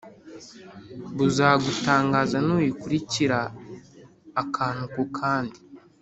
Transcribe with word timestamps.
buzagutangaza 1.15 2.37
nuyikurikira 2.47 3.39
akantu 4.41 4.83
kukandi. 4.93 5.57